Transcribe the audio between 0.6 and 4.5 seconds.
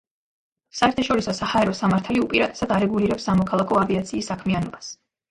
საერთაშორისო საჰაერო სამართალი უპირატესად არეგულირებს სამოქალაქო ავიაციის